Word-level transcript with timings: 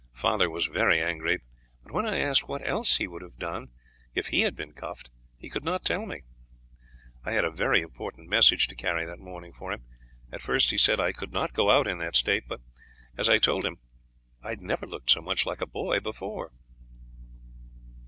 Father 0.13 0.49
was 0.49 0.65
very 0.65 0.99
angry, 0.99 1.37
but 1.83 1.91
when 1.93 2.07
I 2.07 2.17
asked 2.17 2.47
what 2.47 2.67
else 2.67 2.97
he 2.97 3.07
would 3.07 3.21
have 3.21 3.37
done 3.37 3.67
if 4.15 4.29
he 4.29 4.41
had 4.41 4.55
been 4.55 4.73
cuffed, 4.73 5.11
he 5.37 5.47
could 5.47 5.63
not 5.63 5.85
tell 5.85 6.07
me. 6.07 6.23
I 7.23 7.33
had 7.33 7.45
a 7.45 7.51
very 7.51 7.81
important 7.81 8.27
message 8.27 8.67
to 8.69 8.75
carry 8.75 9.05
that 9.05 9.19
morning 9.19 9.53
for 9.53 9.71
him. 9.71 9.83
At 10.31 10.41
first 10.41 10.71
he 10.71 10.77
said 10.79 10.99
I 10.99 11.11
could 11.11 11.31
not 11.31 11.53
go 11.53 11.69
out 11.69 11.85
in 11.87 11.99
that 11.99 12.15
state; 12.15 12.45
but, 12.47 12.61
as 13.15 13.29
I 13.29 13.37
told 13.37 13.63
him, 13.63 13.77
I 14.41 14.49
had 14.49 14.61
never 14.63 14.87
looked 14.87 15.11
so 15.11 15.21
much 15.21 15.45
like 15.45 15.61
a 15.61 15.67
boy 15.67 15.99
before." 15.99 16.51